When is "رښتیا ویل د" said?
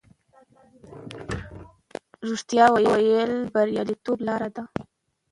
2.29-3.47